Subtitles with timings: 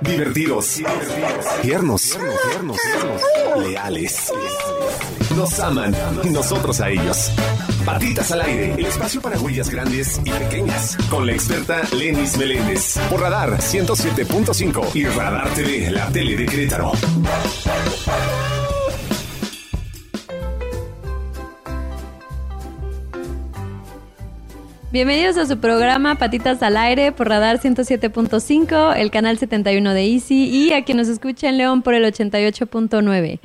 [0.00, 0.80] divertidos,
[1.62, 2.18] tiernos,
[3.58, 4.32] leales.
[5.36, 5.94] Nos aman,
[6.32, 7.30] nosotros a ellos.
[7.84, 10.96] Patitas al aire, el espacio para huellas grandes y pequeñas.
[11.08, 12.98] Con la experta Lenis Meléndez.
[13.08, 16.92] Por Radar 107.5 y Radar TV, la tele de Querétaro.
[24.92, 30.48] Bienvenidos a su programa Patitas al Aire por Radar 107.5, el canal 71 de Easy
[30.48, 33.38] y a quien nos escucha en León por el 88.9.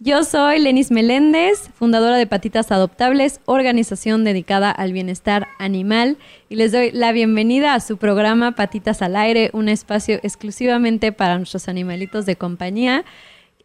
[0.00, 6.16] Yo soy Lenis Meléndez, fundadora de Patitas Adoptables, organización dedicada al bienestar animal,
[6.48, 11.36] y les doy la bienvenida a su programa Patitas al Aire, un espacio exclusivamente para
[11.36, 13.04] nuestros animalitos de compañía,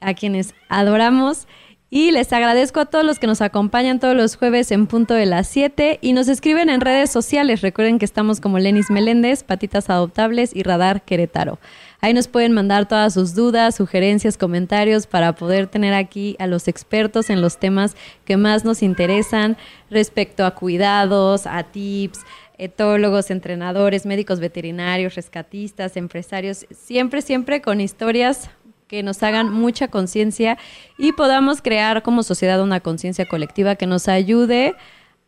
[0.01, 1.47] a quienes adoramos.
[1.95, 5.27] Y les agradezco a todos los que nos acompañan todos los jueves en punto de
[5.27, 7.61] las 7 y nos escriben en redes sociales.
[7.61, 11.59] Recuerden que estamos como Lenis Meléndez, Patitas Adoptables y Radar Querétaro.
[12.01, 16.67] Ahí nos pueden mandar todas sus dudas, sugerencias, comentarios para poder tener aquí a los
[16.67, 19.55] expertos en los temas que más nos interesan
[19.91, 22.21] respecto a cuidados, a tips,
[22.57, 28.49] etólogos, entrenadores, médicos veterinarios, rescatistas, empresarios, siempre, siempre con historias
[28.93, 30.59] que nos hagan mucha conciencia
[30.99, 34.75] y podamos crear como sociedad una conciencia colectiva que nos ayude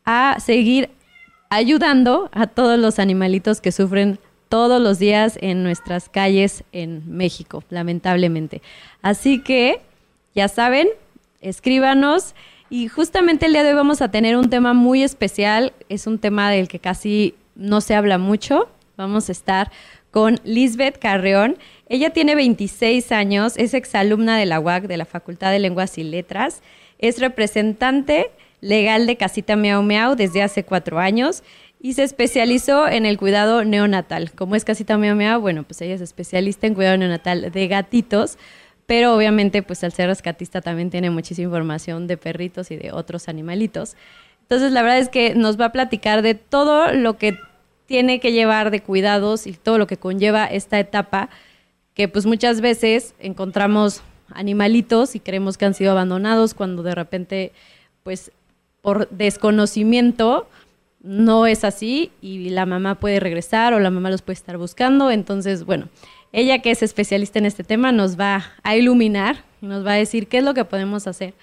[0.06, 0.92] a seguir
[1.50, 7.64] ayudando a todos los animalitos que sufren todos los días en nuestras calles en México,
[7.72, 8.62] lamentablemente.
[9.02, 9.82] Así que,
[10.36, 10.88] ya saben,
[11.42, 12.36] escríbanos
[12.70, 16.20] y justamente el día de hoy vamos a tener un tema muy especial, es un
[16.20, 18.70] tema del que casi no se habla mucho.
[18.96, 19.72] Vamos a estar
[20.16, 21.58] con Lisbeth Carreón.
[21.90, 26.06] Ella tiene 26 años, es exalumna de la UAC, de la Facultad de Lenguas y
[26.06, 26.62] Letras,
[27.00, 31.44] es representante legal de Casita Miau Miau desde hace cuatro años
[31.82, 34.32] y se especializó en el cuidado neonatal.
[34.32, 38.38] Como es Casita Miau Miau, bueno, pues ella es especialista en cuidado neonatal de gatitos,
[38.86, 43.28] pero obviamente pues al ser rescatista también tiene muchísima información de perritos y de otros
[43.28, 43.98] animalitos.
[44.44, 47.38] Entonces la verdad es que nos va a platicar de todo lo que
[47.86, 51.30] tiene que llevar de cuidados y todo lo que conlleva esta etapa,
[51.94, 54.02] que pues muchas veces encontramos
[54.34, 57.52] animalitos y creemos que han sido abandonados cuando de repente,
[58.04, 58.32] pues
[58.82, 60.48] por desconocimiento,
[61.02, 65.12] no es así y la mamá puede regresar o la mamá los puede estar buscando.
[65.12, 65.90] Entonces, bueno,
[66.32, 70.28] ella que es especialista en este tema nos va a iluminar, nos va a decir
[70.28, 71.36] qué es lo que podemos hacer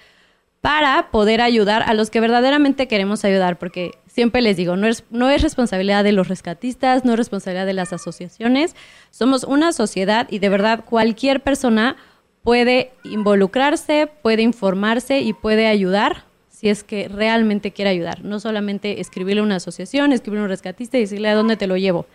[0.63, 5.03] para poder ayudar a los que verdaderamente queremos ayudar, porque siempre les digo, no es,
[5.09, 8.75] no es responsabilidad de los rescatistas, no es responsabilidad de las asociaciones,
[9.09, 11.95] somos una sociedad y de verdad cualquier persona
[12.43, 19.01] puede involucrarse, puede informarse y puede ayudar si es que realmente quiere ayudar, no solamente
[19.01, 22.05] escribirle a una asociación, escribirle a un rescatista y decirle a dónde te lo llevo,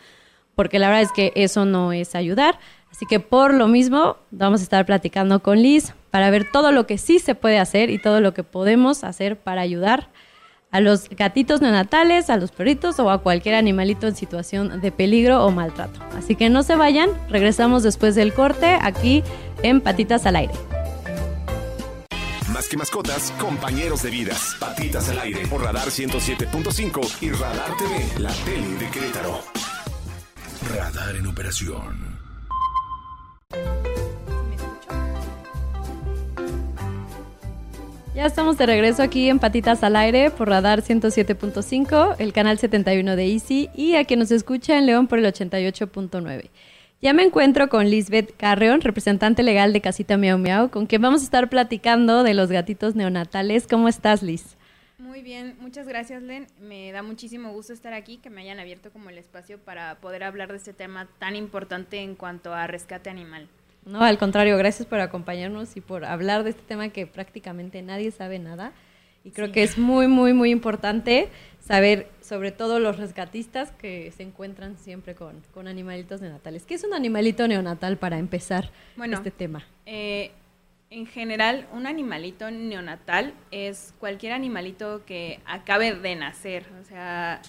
[0.55, 2.61] porque la verdad es que eso no es ayudar.
[2.91, 6.87] Así que por lo mismo vamos a estar platicando con Liz para ver todo lo
[6.87, 10.09] que sí se puede hacer y todo lo que podemos hacer para ayudar
[10.71, 15.45] a los gatitos neonatales, a los perritos o a cualquier animalito en situación de peligro
[15.45, 16.01] o maltrato.
[16.17, 19.23] Así que no se vayan, regresamos después del corte aquí
[19.63, 20.55] en Patitas al Aire.
[22.53, 24.57] Más que mascotas, compañeros de vidas.
[24.59, 29.41] Patitas al Aire por Radar 107.5 y Radar TV, la tele de Querétaro.
[30.75, 32.19] Radar en operación.
[38.19, 43.15] Ya estamos de regreso aquí en Patitas al Aire por Radar 107.5, el canal 71
[43.15, 46.51] de Easy y a quien nos escucha en León por el 88.9.
[47.01, 51.21] Ya me encuentro con Lisbeth Carreón, representante legal de Casita Miau Miau, con quien vamos
[51.21, 53.69] a estar platicando de los gatitos neonatales.
[53.69, 54.57] ¿Cómo estás, Liz?
[54.99, 56.49] Muy bien, muchas gracias, Len.
[56.61, 60.25] Me da muchísimo gusto estar aquí, que me hayan abierto como el espacio para poder
[60.25, 63.49] hablar de este tema tan importante en cuanto a rescate animal.
[63.89, 68.11] No, al contrario, gracias por acompañarnos y por hablar de este tema que prácticamente nadie
[68.11, 68.73] sabe nada.
[69.25, 71.29] Y creo que es muy, muy, muy importante
[71.59, 76.65] saber sobre todo los rescatistas que se encuentran siempre con, con animalitos neonatales.
[76.65, 78.71] ¿Qué es un animalito neonatal para empezar
[79.03, 79.67] este tema?
[79.87, 80.33] Eh,
[80.91, 86.67] en general, un animalito neonatal es cualquier animalito que acabe de nacer.
[86.81, 87.41] O sea,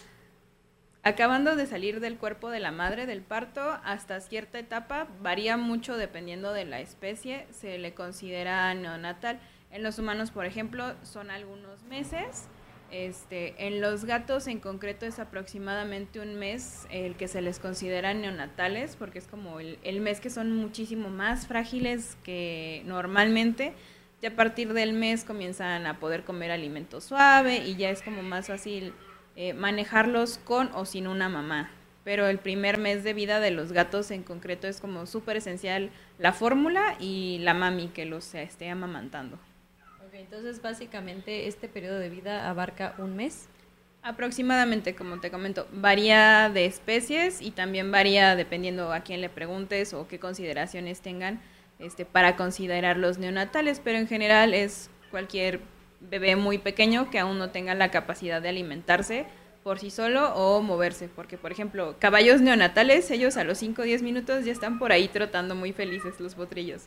[1.03, 5.97] acabando de salir del cuerpo de la madre del parto hasta cierta etapa, varía mucho
[5.97, 9.39] dependiendo de la especie, se le considera neonatal.
[9.71, 12.47] En los humanos, por ejemplo, son algunos meses.
[12.91, 18.15] Este, en los gatos en concreto es aproximadamente un mes el que se les considera
[18.15, 23.73] neonatales, porque es como el, el mes que son muchísimo más frágiles que normalmente.
[24.21, 28.21] Ya a partir del mes comienzan a poder comer alimento suave y ya es como
[28.21, 28.93] más fácil
[29.41, 31.71] eh, manejarlos con o sin una mamá.
[32.03, 35.91] pero el primer mes de vida de los gatos en concreto es como súper esencial
[36.18, 39.38] la fórmula y la mami que los esté amamantando.
[40.06, 43.47] Ok, entonces básicamente este periodo de vida abarca un mes.
[44.01, 49.94] Aproximadamente, como te comento, varía de especies y también varía dependiendo a quién le preguntes
[49.94, 51.39] o qué consideraciones tengan
[51.80, 55.62] este, para considerar los neonatales, pero en general es cualquier
[56.01, 59.25] bebé muy pequeño que aún no tenga la capacidad de alimentarse
[59.63, 63.85] por sí solo o moverse, porque por ejemplo, caballos neonatales, ellos a los 5 o
[63.85, 66.83] 10 minutos ya están por ahí trotando muy felices los potrillos.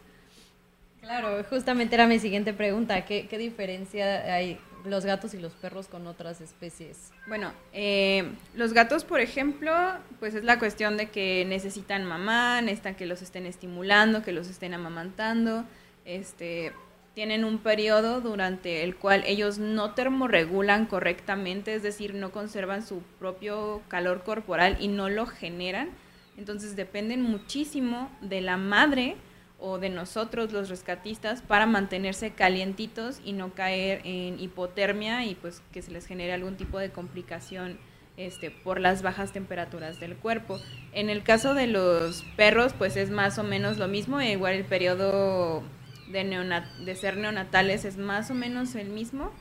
[1.01, 5.89] Claro, justamente era mi siguiente pregunta, ¿qué, qué diferencia hay los gatos y los perros
[5.89, 7.11] con otras especies?
[7.27, 9.73] Bueno, eh, los gatos, por ejemplo,
[10.21, 14.49] pues es la cuestión de que necesitan mamá, necesitan que los estén estimulando, que los
[14.49, 15.65] estén amamantando,
[16.05, 16.73] este,
[17.15, 23.03] tienen un periodo durante el cual ellos no termorregulan correctamente, es decir, no conservan su
[23.19, 25.91] propio calor corporal y no lo generan.
[26.39, 29.17] Entonces dependen muchísimo de la madre
[29.61, 35.63] o de nosotros los rescatistas para mantenerse calientitos y no caer en hipotermia y pues
[35.71, 37.79] que se les genere algún tipo de complicación
[38.17, 40.59] este, por las bajas temperaturas del cuerpo.
[40.93, 44.65] En el caso de los perros pues es más o menos lo mismo, igual el
[44.65, 45.63] periodo
[46.09, 49.33] de, de ser neonatales es más o menos el mismo,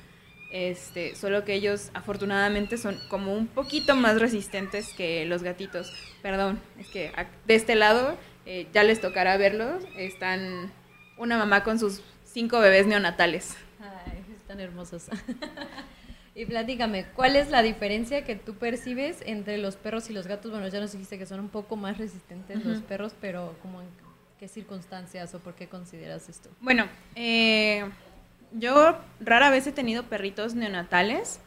[0.51, 5.93] este, solo que ellos afortunadamente son como un poquito más resistentes que los gatitos.
[6.21, 7.11] Perdón, es que
[7.47, 10.71] de este lado eh, ya les tocará verlos, están
[11.17, 13.55] una mamá con sus cinco bebés neonatales.
[13.79, 15.07] Ay, están hermosos.
[16.35, 20.51] y platícame, ¿cuál es la diferencia que tú percibes entre los perros y los gatos?
[20.51, 23.87] Bueno, ya nos dijiste que son un poco más resistentes los perros, pero como en
[24.41, 26.49] qué circunstancias o por qué consideras esto?
[26.61, 27.87] Bueno, eh,
[28.53, 31.39] yo rara vez he tenido perritos neonatales,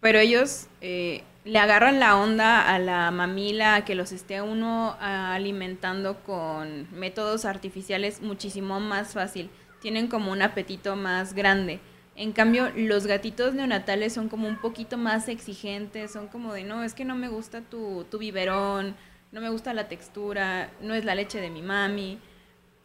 [0.00, 6.22] pero ellos eh, le agarran la onda a la mamila, que los esté uno alimentando
[6.22, 9.50] con métodos artificiales muchísimo más fácil.
[9.82, 11.80] Tienen como un apetito más grande.
[12.14, 16.84] En cambio, los gatitos neonatales son como un poquito más exigentes, son como de, no,
[16.84, 18.94] es que no me gusta tu, tu biberón,
[19.32, 22.20] no me gusta la textura, no es la leche de mi mami.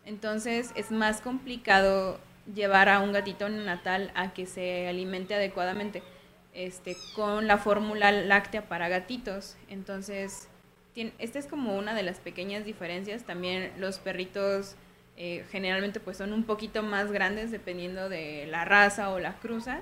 [0.05, 2.19] Entonces es más complicado
[2.53, 6.03] llevar a un gatito natal a que se alimente adecuadamente
[6.53, 9.55] este, con la fórmula láctea para gatitos.
[9.69, 10.49] Entonces,
[10.95, 13.23] esta es como una de las pequeñas diferencias.
[13.23, 14.75] También los perritos
[15.15, 19.81] eh, generalmente pues son un poquito más grandes dependiendo de la raza o la cruza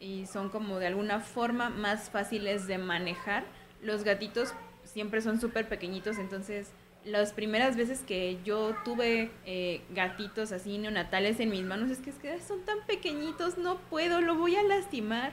[0.00, 3.44] y son como de alguna forma más fáciles de manejar.
[3.80, 4.54] Los gatitos
[4.84, 6.72] siempre son súper pequeñitos, entonces
[7.04, 12.10] las primeras veces que yo tuve eh, gatitos así neonatales en mis manos, es que,
[12.10, 15.32] es que son tan pequeñitos, no puedo, lo voy a lastimar.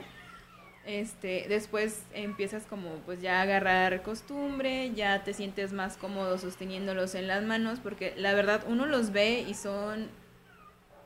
[0.86, 7.14] Este, después empiezas como pues ya a agarrar costumbre, ya te sientes más cómodo sosteniéndolos
[7.14, 10.08] en las manos, porque la verdad uno los ve y son,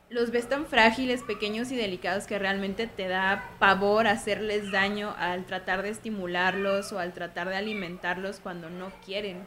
[0.09, 5.45] los ves tan frágiles, pequeños y delicados que realmente te da pavor hacerles daño al
[5.45, 9.45] tratar de estimularlos o al tratar de alimentarlos cuando no quieren.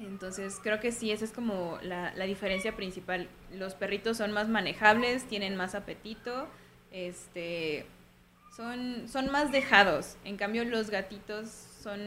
[0.00, 3.28] Entonces creo que sí, esa es como la, diferencia principal.
[3.52, 6.48] Los perritos son más manejables, tienen más apetito,
[6.90, 7.84] este,
[8.56, 10.16] son, son más dejados.
[10.24, 11.48] En cambio los gatitos
[11.82, 12.00] son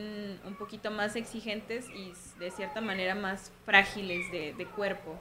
[0.45, 5.19] un poquito más exigentes y de cierta manera más frágiles de, cuerpo.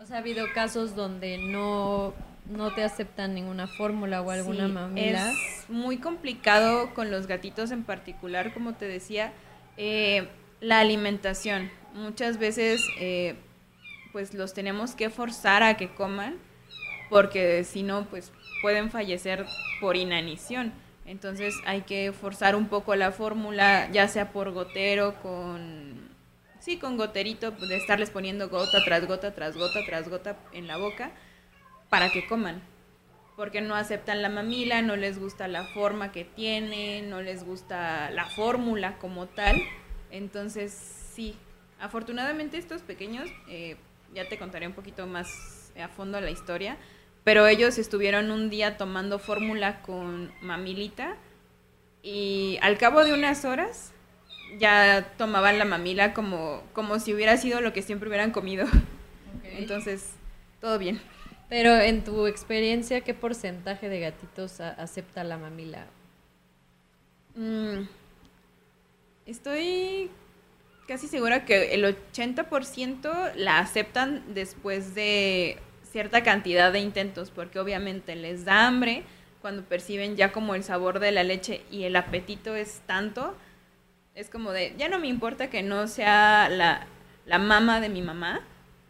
[0.00, 2.14] O sea, ha habido casos donde no,
[2.46, 5.30] no te aceptan ninguna fórmula o alguna sí, mamila.
[5.30, 9.32] Es muy complicado con los gatitos en particular, como te decía.
[9.76, 10.26] Eh,
[10.60, 13.36] la alimentación muchas veces eh,
[14.12, 16.36] pues los tenemos que forzar a que coman
[17.10, 18.32] porque si no pues
[18.62, 19.46] pueden fallecer
[19.80, 20.72] por inanición.
[21.04, 26.10] Entonces hay que forzar un poco la fórmula, ya sea por gotero, con
[26.60, 30.76] sí, con goterito, de estarles poniendo gota tras gota tras gota tras gota en la
[30.76, 31.10] boca
[31.90, 32.62] para que coman.
[33.36, 38.10] Porque no aceptan la mamila, no les gusta la forma que tiene, no les gusta
[38.10, 39.60] la fórmula como tal.
[40.10, 40.72] Entonces,
[41.14, 41.36] sí,
[41.82, 43.76] Afortunadamente estos pequeños, eh,
[44.14, 46.76] ya te contaré un poquito más a fondo la historia,
[47.24, 51.16] pero ellos estuvieron un día tomando fórmula con mamilita
[52.00, 53.90] y al cabo de unas horas
[54.60, 58.64] ya tomaban la mamila como, como si hubiera sido lo que siempre hubieran comido.
[59.42, 60.12] Entonces,
[60.60, 61.00] todo bien.
[61.48, 65.86] Pero en tu experiencia, ¿qué porcentaje de gatitos acepta la mamila?
[67.34, 67.88] Mm,
[69.26, 70.12] estoy
[70.86, 75.58] casi segura que el 80% la aceptan después de
[75.90, 79.04] cierta cantidad de intentos, porque obviamente les da hambre
[79.40, 83.36] cuando perciben ya como el sabor de la leche y el apetito es tanto
[84.14, 86.86] Es como de, ya no me importa que no sea la,
[87.26, 88.40] la mamá de mi mamá,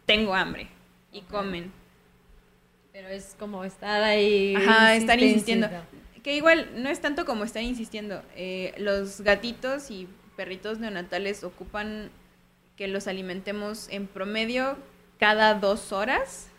[0.05, 0.67] tengo hambre
[1.13, 1.71] y comen.
[2.91, 4.53] Pero es como estar ahí.
[4.55, 5.69] Ajá, estar insistiendo.
[6.23, 8.21] Que igual no es tanto como estar insistiendo.
[8.35, 12.09] eh, los gatitos y perritos neonatales ocupan
[12.75, 14.77] que los alimentemos en promedio
[15.19, 16.49] cada dos horas,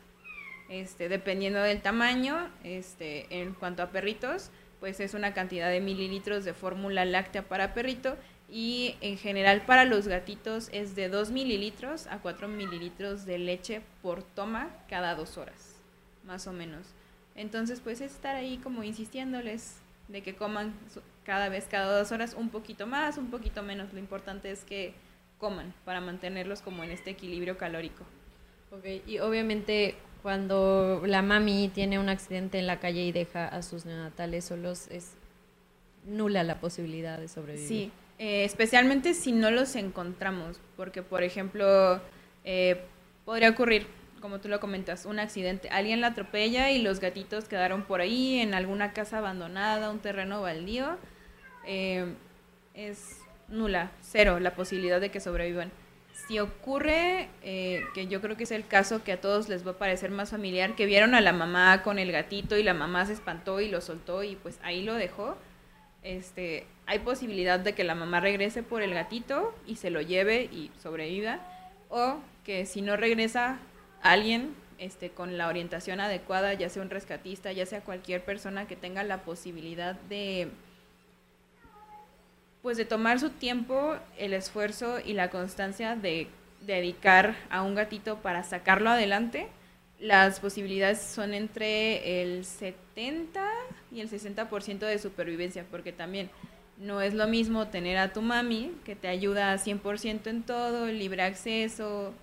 [0.68, 2.50] este, dependiendo del tamaño.
[2.62, 4.50] Este, en cuanto a perritos,
[4.80, 8.16] pues es una cantidad de mililitros de fórmula láctea para perrito
[8.50, 13.82] y en general para los gatitos es de 2 mililitros a 4 mililitros de leche
[14.02, 15.76] por toma cada dos horas,
[16.24, 16.86] más o menos.
[17.34, 19.78] Entonces, pues es estar ahí como insistiéndoles
[20.08, 20.74] de que coman
[21.24, 23.92] cada vez, cada dos horas, un poquito más, un poquito menos.
[23.92, 24.94] Lo importante es que
[25.38, 28.04] coman para mantenerlos como en este equilibrio calórico.
[28.70, 33.62] Ok, y obviamente cuando la mami tiene un accidente en la calle y deja a
[33.62, 35.12] sus neonatales solos, es
[36.06, 37.68] nula la posibilidad de sobrevivir.
[37.68, 42.00] Sí, eh, especialmente si no los encontramos, porque por ejemplo,
[42.44, 42.80] eh,
[43.24, 43.86] podría ocurrir,
[44.24, 48.40] como tú lo comentas, un accidente, alguien la atropella y los gatitos quedaron por ahí
[48.40, 50.96] en alguna casa abandonada, un terreno baldío,
[51.66, 52.06] eh,
[52.72, 55.70] es nula, cero la posibilidad de que sobrevivan.
[56.26, 59.72] Si ocurre, eh, que yo creo que es el caso que a todos les va
[59.72, 63.04] a parecer más familiar, que vieron a la mamá con el gatito y la mamá
[63.04, 65.36] se espantó y lo soltó y pues ahí lo dejó,
[66.02, 70.44] este, hay posibilidad de que la mamá regrese por el gatito y se lo lleve
[70.44, 71.40] y sobreviva,
[71.90, 73.58] o que si no regresa
[74.04, 78.76] alguien este, con la orientación adecuada, ya sea un rescatista, ya sea cualquier persona que
[78.76, 80.48] tenga la posibilidad de
[82.62, 86.28] pues de tomar su tiempo, el esfuerzo y la constancia de
[86.62, 89.48] dedicar a un gatito para sacarlo adelante,
[90.00, 93.46] las posibilidades son entre el 70
[93.92, 96.30] y el 60% de supervivencia, porque también
[96.78, 101.22] no es lo mismo tener a tu mami, que te ayuda 100% en todo, libre
[101.22, 102.14] acceso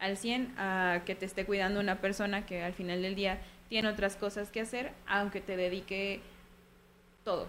[0.00, 3.38] al 100, a que te esté cuidando una persona que al final del día
[3.68, 6.20] tiene otras cosas que hacer, aunque te dedique
[7.24, 7.46] todo.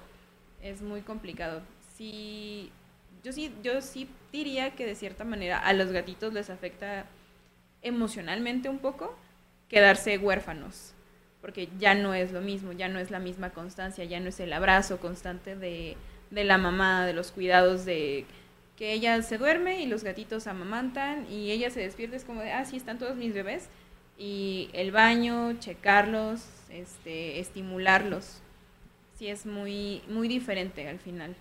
[0.61, 1.61] Es muy complicado.
[1.95, 2.71] Sí,
[3.23, 7.05] yo sí, yo sí diría que de cierta manera a los gatitos les afecta
[7.81, 9.15] emocionalmente un poco
[9.67, 10.93] quedarse huérfanos,
[11.41, 14.39] porque ya no es lo mismo, ya no es la misma constancia, ya no es
[14.39, 15.97] el abrazo constante de,
[16.29, 18.25] de la mamá, de los cuidados de
[18.81, 22.51] que ella se duerme y los gatitos amamantan y ella se despierta, es como de,
[22.51, 23.69] ah, sí, están todos mis bebés,
[24.17, 28.41] y el baño, checarlos, este, estimularlos,
[29.19, 31.35] sí es muy, muy diferente al final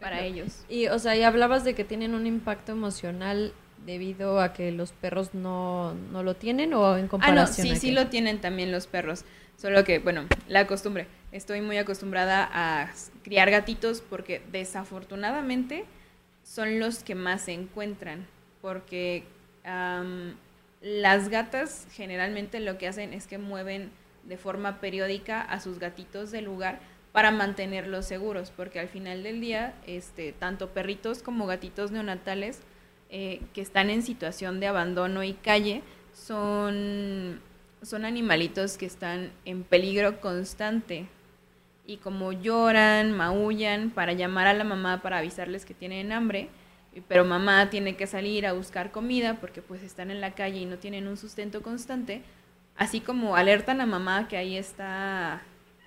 [0.00, 0.64] para ellos.
[0.70, 3.52] Y, o sea, y hablabas de que tienen un impacto emocional
[3.84, 7.72] debido a que los perros no, no lo tienen o en Ah, no, comparación sí,
[7.74, 7.92] a sí qué?
[7.92, 9.26] lo tienen también los perros.
[9.58, 11.06] Solo que, bueno, la costumbre.
[11.32, 12.90] Estoy muy acostumbrada a
[13.24, 15.84] criar gatitos porque desafortunadamente
[16.42, 18.26] son los que más se encuentran.
[18.60, 19.24] Porque
[19.64, 20.36] am,
[20.80, 23.90] las gatas generalmente lo que hacen es que mueven
[24.24, 26.80] de forma periódica a sus gatitos del lugar
[27.12, 32.60] para mantenerlos seguros, porque al final del día, este, tanto perritos como gatitos neonatales
[33.10, 35.82] eh, que están en situación de abandono y calle
[36.12, 37.40] son,
[37.82, 41.06] son animalitos que están en peligro constante.
[41.90, 46.48] Y como lloran, maullan para llamar a la mamá para avisarles que tienen hambre,
[47.08, 50.66] pero mamá tiene que salir a buscar comida porque pues están en la calle y
[50.66, 52.22] no tienen un sustento constante,
[52.76, 55.42] así como alertan a mamá que ahí está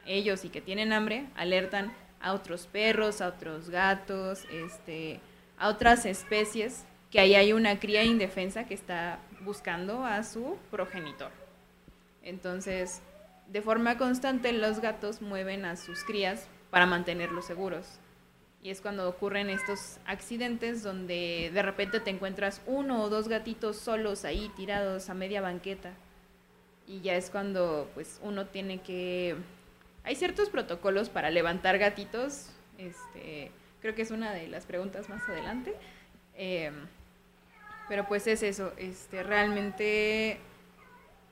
[0.06, 5.22] ellos y que tienen hambre, alertan a otros perros, a otros gatos, este,
[5.58, 11.32] a otras especies que ahí hay una cría indefensa que está buscando a su progenitor.
[12.24, 13.02] Entonces,
[13.48, 18.00] de forma constante los gatos mueven a sus crías para mantenerlos seguros.
[18.62, 23.78] Y es cuando ocurren estos accidentes donde de repente te encuentras uno o dos gatitos
[23.78, 25.92] solos ahí tirados a media banqueta.
[26.88, 29.36] Y ya es cuando pues uno tiene que
[30.04, 32.50] hay ciertos protocolos para levantar gatitos.
[32.78, 35.76] Este, creo que es una de las preguntas más adelante.
[36.36, 36.74] Em,
[37.88, 40.40] pero pues es eso, este, realmente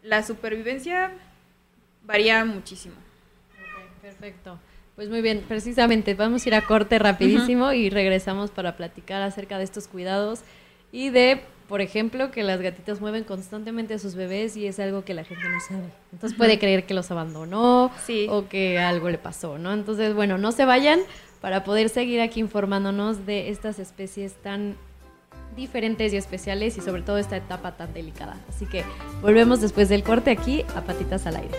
[0.04, 1.12] la supervivencia
[2.06, 2.96] varía muchísimo.
[2.96, 4.60] Ok, perfecto.
[4.96, 9.58] Pues muy bien, precisamente vamos a ir a corte rapidísimo y regresamos para platicar acerca
[9.58, 10.42] de estos cuidados
[10.92, 15.04] y de, por ejemplo, que las gatitas mueven constantemente a sus bebés y es algo
[15.06, 15.86] que la gente no sabe.
[16.12, 18.28] Entonces puede creer que los abandonó Sí.
[18.30, 19.74] o que algo le pasó, ¿no?
[19.74, 21.00] Entonces, bueno, no se vayan
[21.40, 24.76] para poder seguir aquí informándonos de estas especies tan
[25.56, 28.38] diferentes y especiales y sobre todo esta etapa tan delicada.
[28.50, 28.84] Así que
[29.22, 31.56] volvemos después del corte aquí a Patitas al Aire.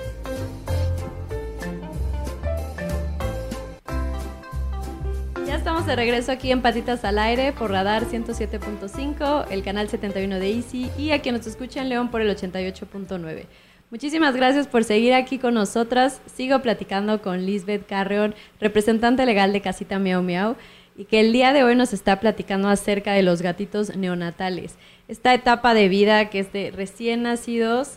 [5.46, 10.38] Ya estamos de regreso aquí en Patitas al Aire por Radar 107.5, el canal 71
[10.38, 13.46] de Easy y a quien nos escucha en León por el 88.9.
[13.92, 16.22] Muchísimas gracias por seguir aquí con nosotras.
[16.25, 20.56] Sigo platicando con Lisbeth Carreón, representante legal de Casita Miau Miau,
[20.96, 24.76] y que el día de hoy nos está platicando acerca de los gatitos neonatales.
[25.08, 27.94] Esta etapa de vida que es de recién nacidos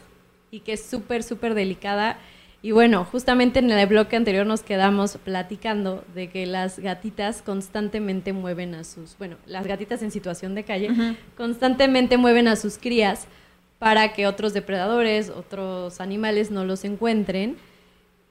[0.52, 2.18] y que es súper, súper delicada
[2.66, 8.34] y bueno, justamente en el bloque anterior nos quedamos platicando de que las gatitas constantemente
[8.34, 10.90] mueven a sus, bueno, las gatitas en situación de calle
[11.38, 13.28] constantemente mueven a sus crías
[13.78, 17.56] para que otros depredadores, otros animales no los encuentren.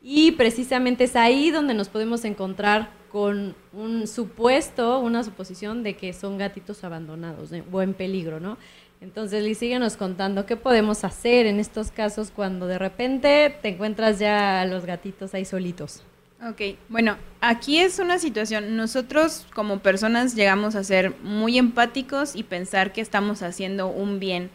[0.02, 6.12] Y precisamente es ahí donde nos podemos encontrar con un supuesto, una suposición de que
[6.12, 8.58] son gatitos abandonados o en peligro, ¿no?
[9.00, 14.18] Entonces, Liz, síguenos contando qué podemos hacer en estos casos cuando de repente te encuentras
[14.18, 16.02] ya los gatitos ahí solitos.
[16.44, 22.42] Ok, bueno, aquí es una situación, nosotros como personas llegamos a ser muy empáticos y
[22.42, 24.50] pensar que estamos haciendo un bien.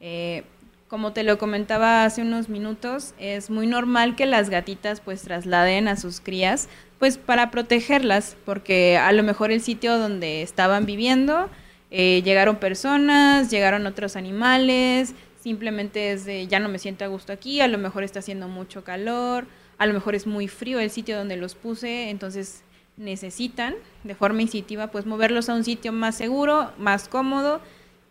[0.00, 0.44] Eh,
[0.86, 5.88] como te lo comentaba hace unos minutos, es muy normal que las gatitas pues trasladen
[5.88, 6.68] a sus crías
[7.02, 11.50] pues para protegerlas, porque a lo mejor el sitio donde estaban viviendo
[11.90, 17.32] eh, llegaron personas, llegaron otros animales, simplemente es de ya no me siento a gusto
[17.32, 20.90] aquí, a lo mejor está haciendo mucho calor, a lo mejor es muy frío el
[20.90, 22.62] sitio donde los puse, entonces
[22.96, 27.60] necesitan de forma instintiva pues moverlos a un sitio más seguro, más cómodo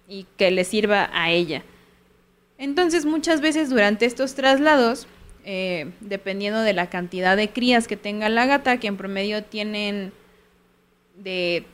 [0.10, 1.64] y que les sirva a ella.
[2.58, 5.08] Entonces muchas veces durante estos traslados,
[5.44, 10.14] eh, dependiendo de la cantidad de crías que tenga la gata, que en promedio tienen
[11.16, 11.66] de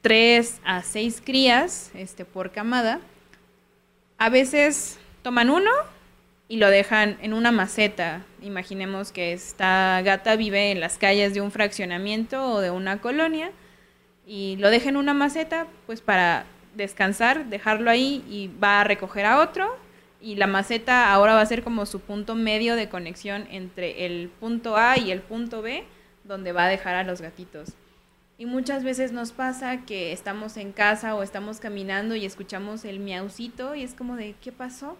[0.00, 3.00] tres a seis crías este, por camada,
[4.18, 5.70] a veces toman uno
[6.48, 8.24] y lo dejan en una maceta.
[8.42, 13.50] Imaginemos que esta gata vive en las calles de un fraccionamiento o de una colonia
[14.26, 19.26] y lo deja en una maceta pues para descansar, dejarlo ahí y va a recoger
[19.26, 19.76] a otro
[20.20, 24.28] y la maceta ahora va a ser como su punto medio de conexión entre el
[24.28, 25.84] punto A y el punto B
[26.24, 27.74] donde va a dejar a los gatitos.
[28.38, 33.00] Y muchas veces nos pasa que estamos en casa o estamos caminando y escuchamos el
[33.00, 34.98] miaucito y es como de, ¿qué pasó?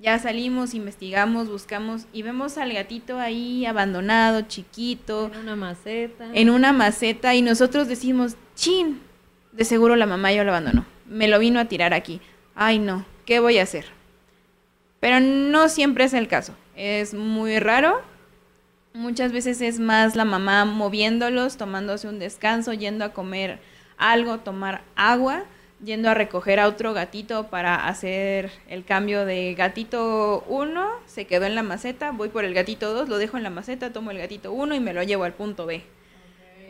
[0.00, 5.30] Ya salimos, investigamos, buscamos y vemos al gatito ahí abandonado, chiquito.
[5.34, 6.30] En una maceta.
[6.32, 9.00] En una maceta y nosotros decimos, chin,
[9.52, 10.86] de seguro la mamá ya lo abandonó.
[11.06, 12.20] Me lo vino a tirar aquí.
[12.54, 13.99] Ay no, ¿qué voy a hacer?
[15.00, 16.54] Pero no siempre es el caso.
[16.76, 18.02] Es muy raro
[18.92, 23.60] Muchas veces es más la mamá moviéndolos, tomándose un descanso, yendo a comer
[23.96, 25.44] algo, tomar agua,
[25.84, 31.46] yendo a recoger a otro gatito para hacer el cambio de gatito 1, se quedó
[31.46, 34.18] en la maceta, voy por el gatito 2, lo dejo en la maceta, tomo el
[34.18, 35.84] gatito 1 y me lo llevo al punto B.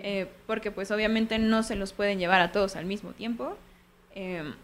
[0.02, 3.56] Eh, porque pues obviamente no se los pueden llevar a todos al mismo tiempo.
[4.14, 4.54] Em,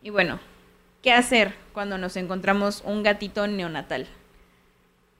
[0.00, 0.38] y bueno,
[1.04, 4.06] ¿qué hacer cuando nos encontramos un gatito neonatal?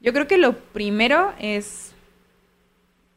[0.00, 1.92] Yo creo que lo primero es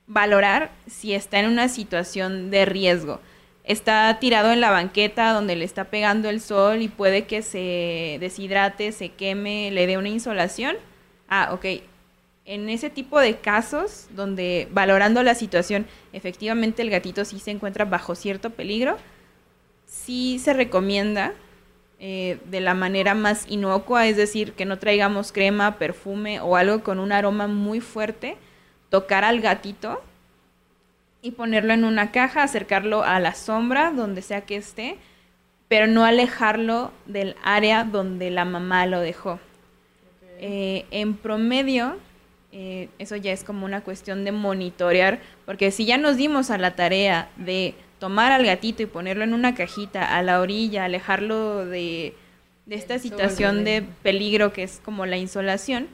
[0.05, 3.21] valorar si está en una situación de riesgo.
[3.63, 8.17] Está tirado en la banqueta donde le está pegando el sol y puede que se
[8.19, 10.75] deshidrate, se queme, le dé una insolación.
[11.29, 11.65] Ah, ok.
[12.43, 17.85] En ese tipo de casos donde valorando la situación, efectivamente el gatito sí se encuentra
[17.85, 18.97] bajo cierto peligro,
[19.85, 21.33] sí se recomienda
[21.99, 26.83] eh, de la manera más inocua, es decir, que no traigamos crema, perfume o algo
[26.83, 28.37] con un aroma muy fuerte,
[28.89, 30.01] tocar al gatito
[31.23, 34.97] y ponerlo en una caja, acercarlo a la sombra, donde sea que esté,
[35.67, 39.39] pero no alejarlo del área donde la mamá lo dejó.
[40.39, 41.97] Eh, en promedio,
[42.51, 46.59] eh, eso ya es como una cuestión de monitorear, porque si ya nos dimos a
[46.59, 51.65] la tarea de tomar al gatito y ponerlo en una cajita a la orilla, alejarlo
[51.65, 52.13] de,
[52.69, 55.87] esta situación de peligro que es como la insolación,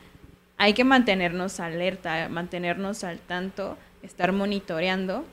[0.58, 5.26] hay que mantenernos alerta, mantenernos al tanto, estar monitoreando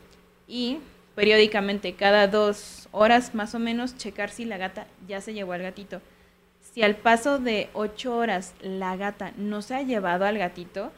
[0.46, 0.78] y
[1.14, 5.62] periódicamente, cada dos horas más o menos, checar si la gata ya se llevó al
[5.62, 6.00] gatito.
[6.72, 10.92] Si al paso de ocho horas la gata no se ha llevado al gatito,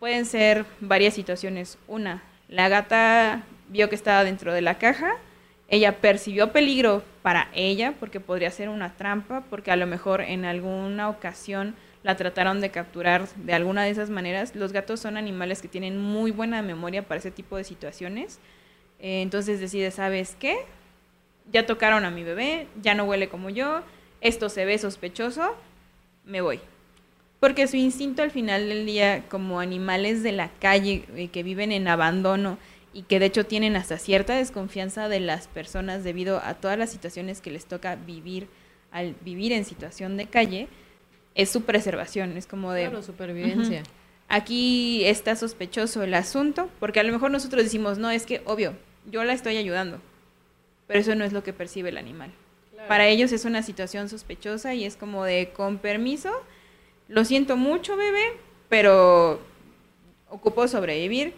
[0.00, 1.78] pueden ser varias situaciones.
[1.86, 5.16] Una, la gata vio que estaba dentro de la caja,
[5.68, 10.44] ella percibió peligro para ella porque podría ser una trampa, porque a lo mejor en
[10.44, 11.74] alguna ocasión
[12.04, 14.54] la trataron de capturar de alguna de esas maneras.
[14.54, 18.38] Los gatos son animales que tienen muy buena memoria para ese tipo de situaciones.
[19.00, 20.58] Eh, entonces decide, ¿sabes qué?
[21.50, 23.82] Ya tocaron a mi bebé, ya no huele como yo,
[24.20, 25.56] esto se ve sospechoso,
[26.24, 26.60] me voy.
[27.40, 31.72] Porque su instinto al final del día, como animales de la calle eh, que viven
[31.72, 32.58] en abandono,
[32.96, 36.88] y que de hecho tienen hasta cierta desconfianza de las personas debido a todas las
[36.90, 38.48] situaciones que les toca vivir
[38.90, 40.68] al vivir en situación de calle,
[41.34, 42.84] es su preservación, es como de...
[42.84, 43.82] Claro, supervivencia.
[44.28, 48.72] Aquí está sospechoso el asunto, porque a lo mejor nosotros decimos, no, es que obvio,
[49.10, 50.00] yo la estoy ayudando,
[50.86, 52.32] pero eso no es lo que percibe el animal.
[52.88, 56.32] Para ellos es una situación sospechosa y es como de, con permiso,
[57.08, 58.24] lo siento mucho, bebé,
[58.70, 59.42] pero
[60.30, 61.34] ocupo sobrevivir.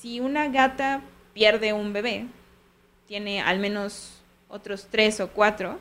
[0.00, 1.02] Si una gata
[1.32, 2.26] pierde un bebé,
[3.06, 5.78] tiene al menos otros tres o cuatro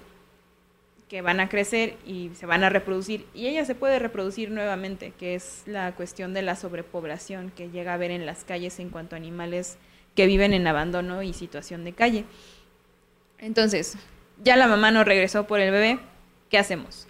[1.09, 5.11] que van a crecer y se van a reproducir y ella se puede reproducir nuevamente,
[5.19, 8.89] que es la cuestión de la sobrepoblación que llega a haber en las calles en
[8.89, 9.77] cuanto a animales
[10.15, 12.25] que viven en abandono y situación de calle.
[13.39, 13.97] Entonces,
[14.41, 15.99] ya la mamá no regresó por el bebé,
[16.49, 17.07] ¿qué hacemos?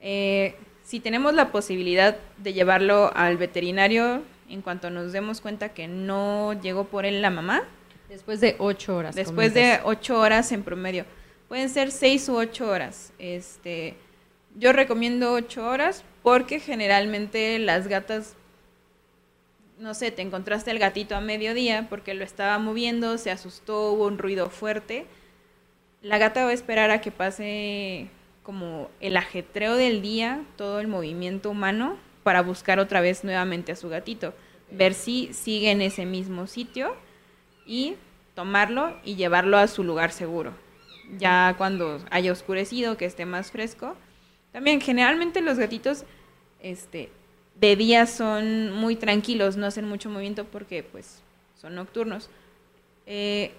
[0.00, 5.88] Eh, si tenemos la posibilidad de llevarlo al veterinario en cuanto nos demos cuenta que
[5.88, 7.62] no llegó por él la mamá,
[8.08, 9.14] Después de ocho horas.
[9.14, 11.06] después de ocho horas en promedio,
[11.48, 13.12] pueden ser seis u ocho horas.
[13.18, 13.94] Este,
[14.56, 18.36] yo recomiendo ocho horas porque generalmente las gatas,
[19.78, 24.06] no sé, te encontraste el gatito a mediodía porque lo estaba moviendo, se asustó, hubo
[24.06, 25.06] un ruido fuerte.
[26.02, 28.08] La gata va a esperar a que pase
[28.42, 33.76] como el ajetreo del día, todo el movimiento humano, para buscar otra vez nuevamente a
[33.76, 34.34] su gatito,
[34.70, 36.96] ver si sigue en ese mismo sitio
[37.66, 37.96] y
[38.34, 40.54] tomarlo y llevarlo a su lugar seguro.
[41.18, 43.96] Ya cuando haya oscurecido, que esté más fresco.
[44.52, 46.04] También generalmente los gatitos
[46.60, 47.10] este
[47.54, 51.22] de día son muy tranquilos, no hacen mucho movimiento porque pues
[51.60, 52.30] son nocturnos.
[53.06, 53.52] Eh,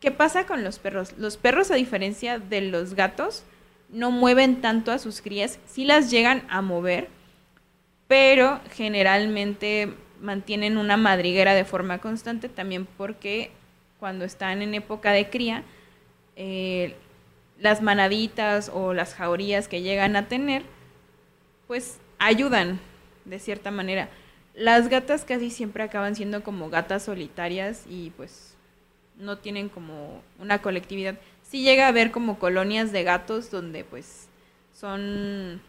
[0.00, 1.14] ¿Qué pasa con los perros?
[1.18, 3.44] Los perros, a diferencia de los gatos,
[3.90, 7.08] no mueven tanto a sus crías, sí las llegan a mover,
[8.10, 13.52] pero generalmente mantienen una madriguera de forma constante también porque
[14.00, 15.62] cuando están en época de cría,
[16.34, 16.96] eh,
[17.60, 20.64] las manaditas o las jaurías que llegan a tener,
[21.68, 22.80] pues ayudan
[23.26, 24.08] de cierta manera.
[24.54, 28.56] Las gatas casi siempre acaban siendo como gatas solitarias y pues
[29.18, 31.16] no tienen como una colectividad.
[31.44, 34.26] Sí llega a haber como colonias de gatos donde pues
[34.72, 35.62] son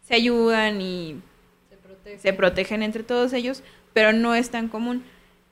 [0.00, 1.20] se ayudan y
[2.02, 2.18] Se protege.
[2.18, 3.62] se protegen entre todos ellos,
[3.92, 5.04] pero no es tan común,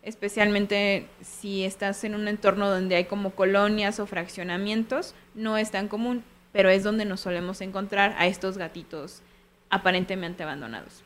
[0.02, 5.88] especialmente si estás en un entorno donde hay como colonias o fraccionamientos, no es tan
[5.88, 9.22] común, pero es donde nos solemos encontrar a estos gatitos
[9.68, 11.02] aparentemente abandonados.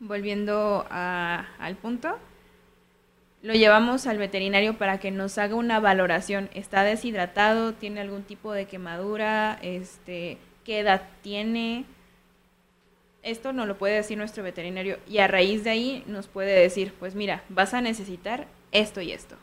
[0.00, 2.18] Volviendo al punto,
[3.42, 6.50] lo llevamos al veterinario para que nos haga una valoración.
[6.52, 7.74] ¿Está deshidratado?
[7.74, 9.58] ¿Tiene algún tipo de quemadura?
[9.62, 11.84] Este, ¿Qué edad tiene?
[13.24, 16.92] Esto nos lo puede decir nuestro veterinario y a raíz de ahí nos puede decir,
[17.00, 19.36] pues mira, vas a necesitar esto y esto.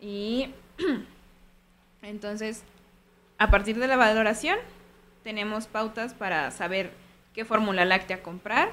[0.00, 0.50] Y
[2.02, 2.62] entonces,
[3.38, 4.56] a partir de la valoración,
[5.24, 6.92] tenemos pautas para saber
[7.34, 8.70] qué fórmula láctea comprar,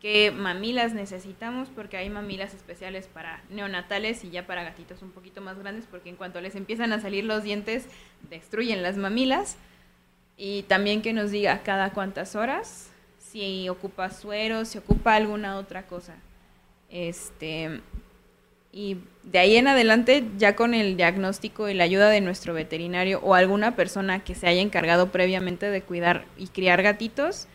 [0.00, 5.42] qué mamilas necesitamos, porque hay mamilas especiales para neonatales y ya para gatitos un poquito
[5.42, 7.88] más grandes, porque en cuanto les empiezan a salir los dientes,
[8.30, 9.58] destruyen las mamilas.
[10.36, 15.86] Y también que nos diga cada cuántas horas, si ocupa suero, si ocupa alguna otra
[15.86, 16.14] cosa.
[16.90, 17.80] Este,
[18.72, 23.20] y de ahí en adelante, ya con el diagnóstico y la ayuda de nuestro veterinario
[23.22, 27.46] o alguna persona que se haya encargado previamente de cuidar y criar gatitos,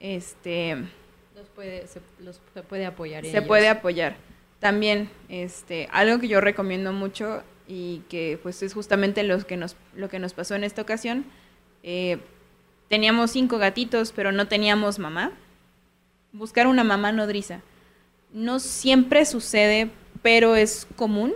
[0.00, 0.76] este,
[1.34, 3.24] Los puede, se, los se puede apoyar.
[3.24, 3.48] en se ellos.
[3.48, 4.16] puede apoyar.
[4.60, 9.76] También, este, algo que yo recomiendo mucho y que pues es justamente lo que nos,
[9.94, 11.24] lo que nos pasó en esta ocasión.
[11.84, 12.18] Eh,
[12.88, 15.32] teníamos cinco gatitos, pero no teníamos mamá.
[16.32, 17.60] Buscar una mamá nodriza.
[18.32, 19.90] No siempre sucede,
[20.22, 21.34] pero es común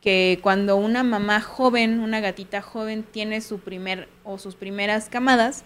[0.00, 5.64] que cuando una mamá joven, una gatita joven, tiene su primer o sus primeras camadas,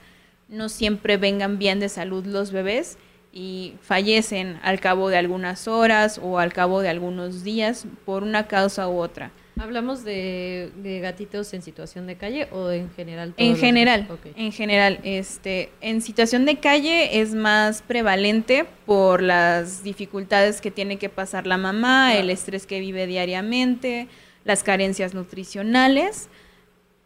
[0.49, 2.97] no siempre vengan bien de salud los bebés
[3.31, 8.49] y fallecen al cabo de algunas horas o al cabo de algunos días por una
[8.49, 9.33] causa u otra.
[9.59, 13.35] ¿Hablamos de, de gatitos en situación de calle o en general?
[13.37, 20.61] En general, en general, este, en situación de calle es más prevalente por las dificultades
[20.61, 24.09] que tiene que pasar la mamá, el estrés que vive diariamente,
[24.45, 26.29] las carencias nutricionales,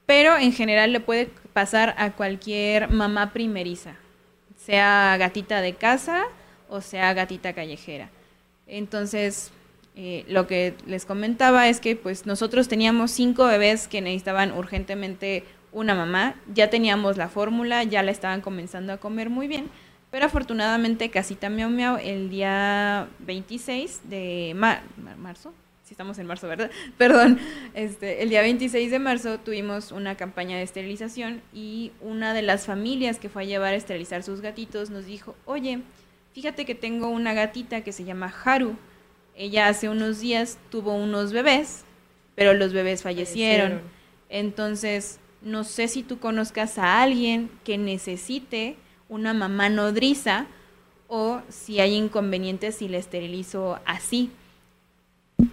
[0.06, 3.96] pero en general le puede pasar a cualquier mamá primeriza,
[4.56, 6.24] sea gatita de casa
[6.68, 8.10] o sea gatita callejera.
[8.66, 9.50] Entonces,
[10.00, 15.42] eh, lo que les comentaba es que pues nosotros teníamos cinco bebés que necesitaban urgentemente
[15.72, 19.68] una mamá, ya teníamos la fórmula, ya la estaban comenzando a comer muy bien,
[20.12, 26.70] Pero afortunadamente Casita Miau Miau el día 26 de marzo, si estamos en marzo, ¿verdad?
[26.96, 27.40] Perdón,
[27.74, 32.66] este, el día 26 de marzo tuvimos una campaña de esterilización y una de las
[32.66, 35.80] familias que fue a llevar a esterilizar sus gatitos nos dijo, oye,
[36.34, 38.76] fíjate que tengo una gatita que se llama Haru.
[39.38, 41.84] Ella hace unos días tuvo unos bebés,
[42.34, 43.80] pero los bebés fallecieron.
[44.28, 48.76] Entonces, no sé si tú conozcas a alguien que necesite
[49.08, 50.46] una mamá nodriza
[51.06, 54.30] o si hay inconvenientes si la esterilizo así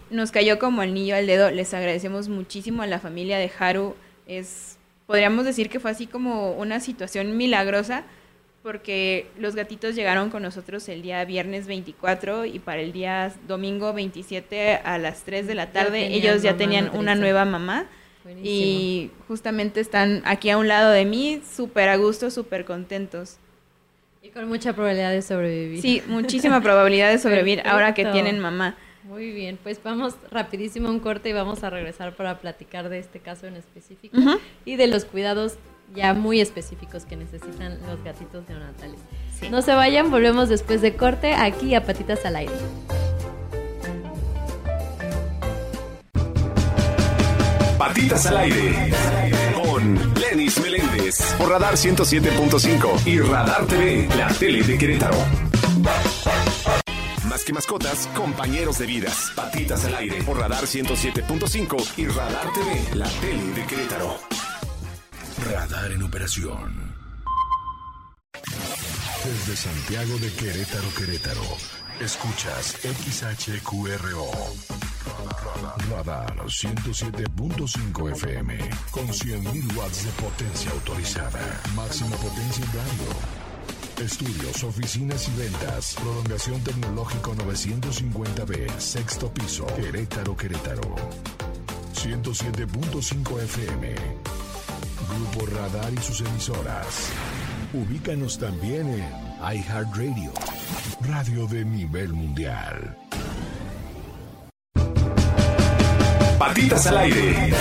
[0.09, 1.51] nos cayó como el niño al dedo.
[1.51, 3.95] Les agradecemos muchísimo a la familia de Haru.
[4.27, 8.03] Es, podríamos decir que fue así como una situación milagrosa
[8.65, 13.93] porque los gatitos llegaron con nosotros el día viernes 24 y para el día domingo
[13.93, 17.85] 27 a las 3 de la tarde ellos ya tenían una nueva mamá.
[18.43, 23.37] Y justamente están aquí a un lado de mí, súper a gusto, súper contentos.
[24.23, 25.79] Y con mucha probabilidad de sobrevivir.
[25.79, 28.75] Sí, muchísima probabilidad de sobrevivir ahora que tienen mamá.
[29.03, 32.97] Muy bien, pues vamos rapidísimo a un corte y vamos a regresar para platicar de
[32.97, 34.17] este caso en específico
[34.65, 35.59] y de los cuidados
[35.93, 38.99] ya muy específicos que necesitan los gatitos neonatales.
[39.49, 42.53] No se vayan, volvemos después de corte aquí a Patitas al Aire.
[47.77, 48.91] Patitas al Aire
[49.53, 55.17] con Lenis Meléndez por Radar 107.5 y Radar TV, la tele de Querétaro.
[57.27, 59.31] Más que mascotas, compañeros de vidas.
[59.35, 64.17] Patitas al aire por Radar 107.5 y Radar TV, la tele de Querétaro.
[65.45, 66.95] Radar en operación.
[69.23, 71.43] Desde Santiago de Querétaro, Querétaro.
[71.99, 74.31] Escuchas XHQRO.
[75.89, 78.57] Radar 107.5 FM
[78.91, 81.61] con 100.000 watts de potencia autorizada.
[81.75, 83.45] Máxima potencia en radio
[84.03, 85.95] Estudios, oficinas y ventas.
[85.95, 90.95] Prolongación tecnológico 950B, sexto piso, Querétaro, Querétaro.
[91.93, 93.95] 107.5 FM.
[95.09, 97.09] Grupo Radar y sus emisoras.
[97.73, 100.31] Ubícanos también en iHeartRadio,
[101.01, 102.97] radio de nivel mundial.
[106.39, 107.53] Patitas al aire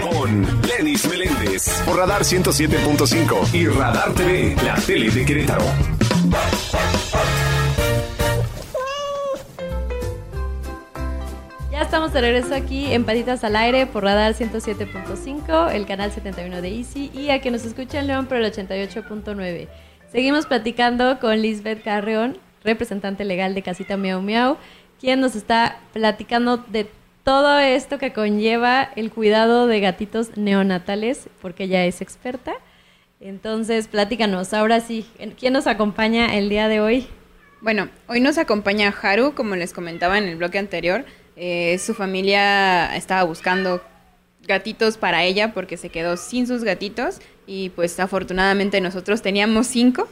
[0.00, 5.91] con Lenis Meléndez por Radar 107.5 y Radar TV, la tele de Querétaro.
[12.02, 16.68] Estamos de regreso aquí en Patitas al aire por Radar 107.5, el canal 71 de
[16.68, 19.68] Easy y a que nos escucha en León por el 88.9.
[20.10, 24.56] Seguimos platicando con Lisbeth Carreón, representante legal de Casita Miau Miau,
[24.98, 26.90] quien nos está platicando de
[27.22, 32.54] todo esto que conlleva el cuidado de gatitos neonatales, porque ella es experta.
[33.20, 35.06] Entonces, platícanos, ahora sí,
[35.38, 37.06] ¿quién nos acompaña el día de hoy?
[37.60, 41.04] Bueno, hoy nos acompaña Haru, como les comentaba en el bloque anterior.
[41.44, 43.82] Eh, su familia estaba buscando
[44.46, 50.08] gatitos para ella porque se quedó sin sus gatitos y pues afortunadamente nosotros teníamos cinco.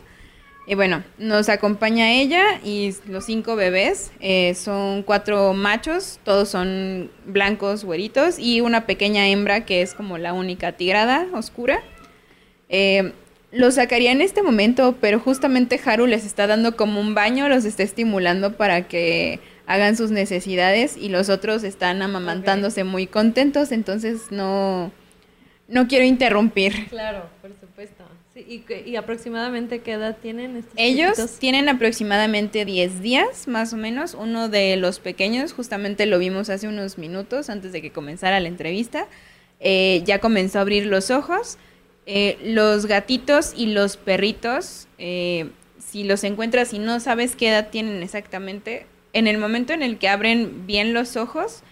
[0.66, 4.10] Y bueno, nos acompaña ella y los cinco bebés.
[4.18, 10.18] Eh, son cuatro machos, todos son blancos, güeritos, y una pequeña hembra que es como
[10.18, 11.80] la única tigrada oscura.
[12.68, 13.12] Eh,
[13.52, 17.64] los sacaría en este momento, pero justamente Haru les está dando como un baño, los
[17.64, 19.38] está estimulando para que
[19.70, 24.90] hagan sus necesidades y los otros están amamantándose muy contentos, entonces no,
[25.68, 26.88] no quiero interrumpir.
[26.88, 28.04] Claro, por supuesto.
[28.34, 34.14] ¿y, aproximadamente qué edad tienen estos Ellos tienen aproximadamente 10 días, más o menos.
[34.14, 38.48] Uno de los pequeños, justamente lo vimos hace unos minutos antes de que comenzara la
[38.48, 39.06] entrevista,
[39.60, 41.58] eh, ya comenzó a abrir los ojos.
[42.06, 47.68] Eh, los gatitos y los perritos, eh, si los encuentras y no sabes qué edad
[47.68, 51.62] tienen exactamente, en el momento en el que abren bien los ojos,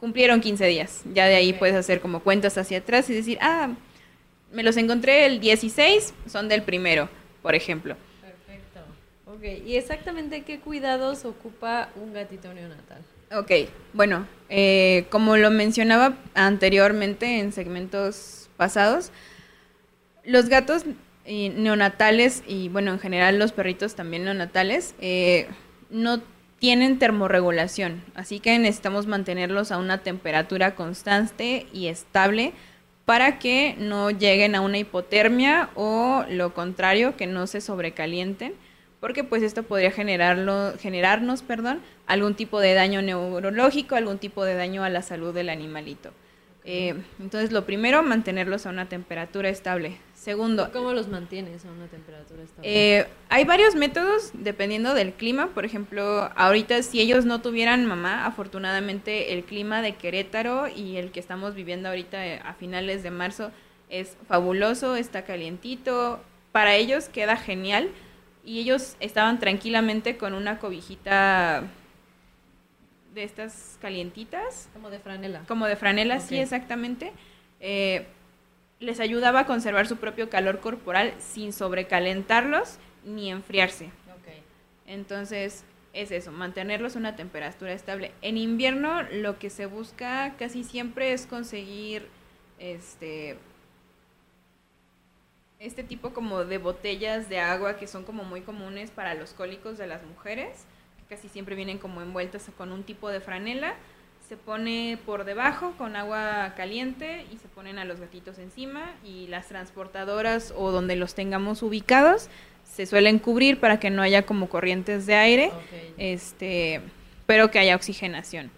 [0.00, 1.02] cumplieron 15 días.
[1.14, 3.70] Ya de ahí puedes hacer como cuentas hacia atrás y decir, ah,
[4.52, 7.08] me los encontré el 16, son del primero,
[7.42, 7.96] por ejemplo.
[8.20, 8.80] Perfecto.
[9.26, 13.02] Ok, ¿y exactamente qué cuidados ocupa un gatito neonatal?
[13.32, 13.50] Ok,
[13.92, 19.10] bueno, eh, como lo mencionaba anteriormente en segmentos pasados,
[20.24, 20.84] los gatos
[21.24, 25.48] eh, neonatales y bueno, en general los perritos también neonatales eh,
[25.90, 26.22] no
[26.58, 32.52] tienen termorregulación, así que necesitamos mantenerlos a una temperatura constante y estable
[33.04, 38.54] para que no lleguen a una hipotermia o lo contrario, que no se sobrecalienten,
[39.00, 44.54] porque pues esto podría generarlo, generarnos perdón, algún tipo de daño neurológico, algún tipo de
[44.54, 46.12] daño a la salud del animalito.
[46.68, 49.98] Eh, entonces, lo primero, mantenerlos a una temperatura estable.
[50.14, 52.98] Segundo, ¿cómo los mantienes a una temperatura estable?
[52.98, 55.50] Eh, hay varios métodos dependiendo del clima.
[55.54, 61.12] Por ejemplo, ahorita si ellos no tuvieran mamá, afortunadamente el clima de Querétaro y el
[61.12, 63.52] que estamos viviendo ahorita eh, a finales de marzo
[63.88, 66.20] es fabuloso, está calientito.
[66.50, 67.90] Para ellos queda genial
[68.44, 71.62] y ellos estaban tranquilamente con una cobijita
[73.16, 74.68] de estas calientitas.
[74.72, 75.42] Como de franela.
[75.48, 77.12] Como de franela, sí, exactamente.
[77.58, 78.06] Eh,
[78.78, 83.90] les ayudaba a conservar su propio calor corporal sin sobrecalentarlos ni enfriarse.
[84.88, 88.12] Entonces, es eso, mantenerlos a una temperatura estable.
[88.22, 92.06] En invierno lo que se busca casi siempre es conseguir
[92.60, 93.36] este
[95.58, 99.78] este tipo como de botellas de agua que son como muy comunes para los cólicos
[99.78, 100.66] de las mujeres
[101.08, 103.74] casi siempre vienen como envueltas con un tipo de franela.
[104.28, 109.28] Se pone por debajo con agua caliente y se ponen a los gatitos encima y
[109.28, 112.28] las transportadoras o donde los tengamos ubicados
[112.64, 115.52] se suelen cubrir para que no haya como corrientes de aire,
[115.96, 116.80] este,
[117.26, 118.50] pero que haya oxigenación.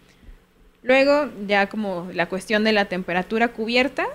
[0.83, 4.07] Luego, ya como la cuestión de la temperatura cubierta,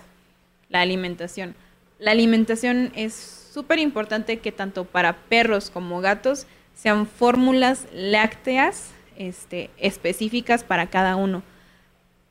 [0.70, 1.56] la alimentación.
[2.00, 9.70] La alimentación es súper importante que tanto para perros como gatos sean fórmulas lácteas este,
[9.78, 11.44] específicas para cada uno.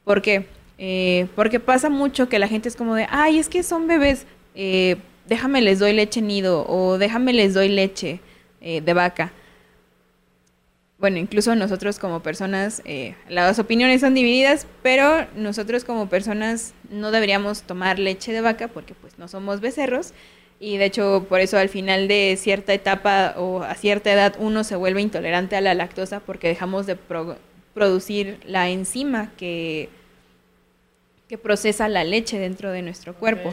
[0.04, 0.46] ¿Por qué?
[0.78, 4.26] Eh, porque pasa mucho que la gente es como de, ay, es que son bebés,
[4.54, 4.96] eh,
[5.28, 8.20] déjame les doy leche nido o déjame les doy leche
[8.60, 9.32] eh, de vaca.
[10.98, 12.80] Bueno, incluso nosotros como personas,
[13.28, 18.94] las opiniones son divididas, pero nosotros como personas no deberíamos tomar leche de vaca porque
[18.94, 20.14] pues no somos becerros
[20.62, 24.62] y de hecho por eso al final de cierta etapa o a cierta edad uno
[24.62, 26.96] se vuelve intolerante a la lactosa porque dejamos de
[27.74, 29.88] producir la enzima que,
[31.28, 33.52] que procesa la leche dentro de nuestro cuerpo.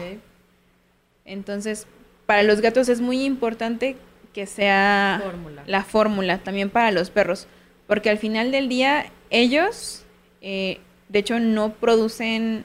[1.24, 1.88] Entonces,
[2.26, 3.96] para los gatos es muy importante
[4.32, 5.20] que sea
[5.66, 7.48] la fórmula, también para los perros,
[7.88, 10.04] porque al final del día ellos,
[10.42, 12.64] eh, de hecho, no producen,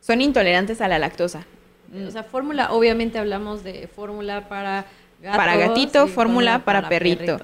[0.00, 1.46] son intolerantes a la lactosa,
[2.06, 4.86] o sea, fórmula, obviamente hablamos de fórmula para
[5.22, 7.38] gatos Para gatito, fórmula para, perrito.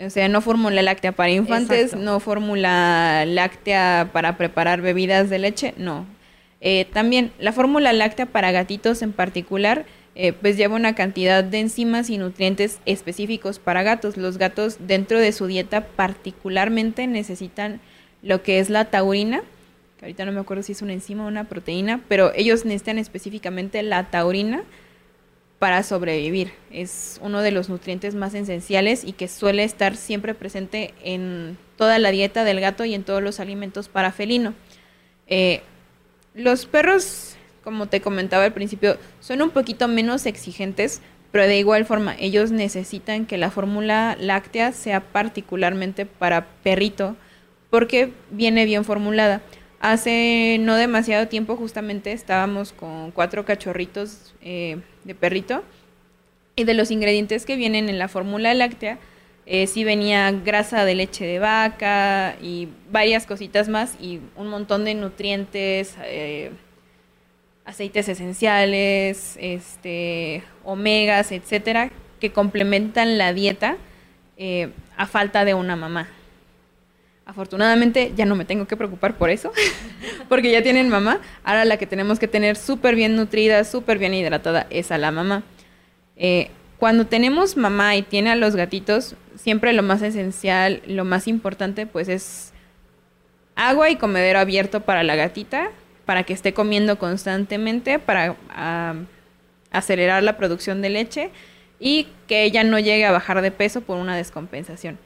[0.00, 5.74] O sea, no fórmula láctea para infantes, no fórmula láctea para preparar bebidas de leche,
[5.76, 6.06] no.
[6.60, 11.58] Eh, también la fórmula láctea para gatitos en particular, eh, pues lleva una cantidad de
[11.58, 14.16] enzimas y nutrientes específicos para gatos.
[14.16, 17.80] Los gatos dentro de su dieta particularmente necesitan
[18.22, 19.42] lo que es la taurina,
[20.02, 23.82] ahorita no me acuerdo si es una enzima o una proteína, pero ellos necesitan específicamente
[23.82, 24.64] la taurina
[25.60, 26.52] para sobrevivir.
[26.72, 32.00] Es uno de los nutrientes más esenciales y que suele estar siempre presente en toda
[32.00, 34.54] la dieta del gato y en todos los alimentos para felino.
[35.28, 35.62] Eh,
[36.34, 41.84] los perros, como te comentaba al principio, son un poquito menos exigentes, pero de igual
[41.86, 47.14] forma ellos necesitan que la fórmula láctea sea particularmente para perrito
[47.70, 49.42] porque viene bien formulada.
[49.82, 55.64] Hace no demasiado tiempo justamente estábamos con cuatro cachorritos eh, de perrito
[56.54, 59.00] y de los ingredientes que vienen en la fórmula láctea,
[59.44, 64.84] eh, sí venía grasa de leche de vaca y varias cositas más y un montón
[64.84, 66.52] de nutrientes, eh,
[67.64, 71.90] aceites esenciales, este, omegas, etcétera,
[72.20, 73.78] que complementan la dieta
[74.96, 76.08] a falta de una mamá.
[77.24, 79.52] Afortunadamente ya no me tengo que preocupar por eso,
[80.28, 81.20] porque ya tienen mamá.
[81.44, 85.10] Ahora la que tenemos que tener súper bien nutrida, súper bien hidratada es a la
[85.10, 85.44] mamá.
[86.16, 91.28] Eh, cuando tenemos mamá y tiene a los gatitos, siempre lo más esencial, lo más
[91.28, 92.52] importante, pues es
[93.54, 95.70] agua y comedero abierto para la gatita,
[96.04, 98.36] para que esté comiendo constantemente, para
[99.70, 101.30] acelerar la producción de leche
[101.78, 104.98] y que ella no llegue a bajar de peso por una descompensación.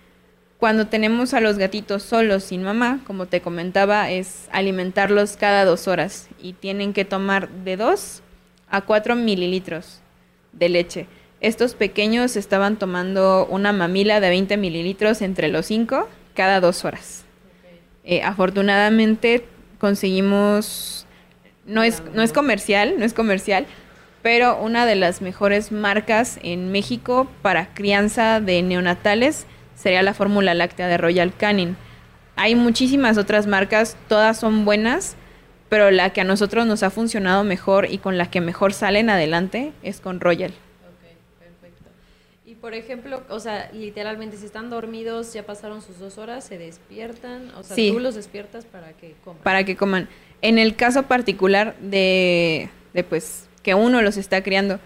[0.58, 5.86] Cuando tenemos a los gatitos solos sin mamá, como te comentaba, es alimentarlos cada dos
[5.86, 8.22] horas y tienen que tomar de 2
[8.70, 10.00] a 4 mililitros
[10.52, 11.06] de leche.
[11.40, 17.24] Estos pequeños estaban tomando una mamila de 20 mililitros entre los 5 cada dos horas.
[18.04, 19.44] Eh, afortunadamente
[19.78, 21.06] conseguimos,
[21.66, 23.66] no es, no es comercial, no es comercial,
[24.22, 29.46] pero una de las mejores marcas en México para crianza de neonatales
[29.76, 31.76] sería la fórmula láctea de Royal Canin.
[32.34, 35.14] Hay muchísimas otras marcas, todas son buenas,
[35.68, 39.08] pero la que a nosotros nos ha funcionado mejor y con la que mejor salen
[39.10, 40.52] adelante es con Royal.
[42.44, 46.58] Y por ejemplo, o sea, literalmente, si están dormidos, ya pasaron sus dos horas, se
[46.58, 47.90] despiertan, o sea, Sí.
[47.92, 49.42] tú los despiertas para que coman.
[49.42, 50.08] para que coman.
[50.42, 54.78] En el caso particular de, de, pues que uno los está criando,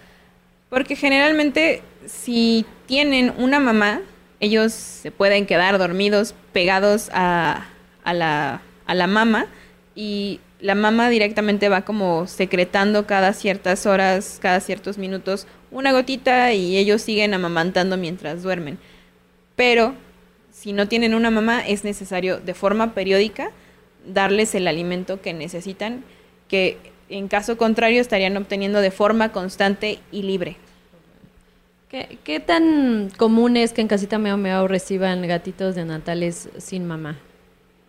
[0.69, 4.01] porque generalmente si tienen una mamá,
[4.41, 7.67] ellos se pueden quedar dormidos pegados a,
[8.03, 9.45] a la, a la mama
[9.95, 16.53] y la mama directamente va como secretando cada ciertas horas, cada ciertos minutos una gotita
[16.53, 18.77] y ellos siguen amamantando mientras duermen.
[19.55, 19.93] Pero
[20.51, 23.51] si no tienen una mamá es necesario de forma periódica
[24.05, 26.03] darles el alimento que necesitan,
[26.47, 26.77] que
[27.09, 30.57] en caso contrario estarían obteniendo de forma constante y libre.
[31.91, 37.19] ¿Qué, tan común es que en Casita Meow Meow reciban gatitos de natales sin mamá?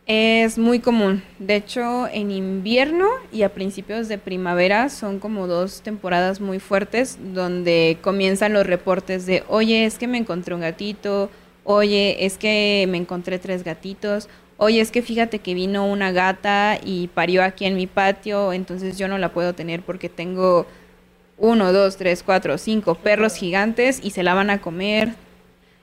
[0.06, 1.22] Es muy común.
[1.38, 7.16] De hecho, en invierno y a principios de primavera son como dos temporadas muy fuertes
[7.32, 11.30] donde comienzan los reportes de, oye, es que me encontré un gatito,
[11.62, 16.76] oye, es que me encontré tres gatitos, oye, es que fíjate que vino una gata
[16.84, 20.66] y parió aquí en mi patio, entonces yo no la puedo tener porque tengo
[21.42, 25.14] uno, dos, tres, cuatro, cinco perros gigantes y se la van a comer.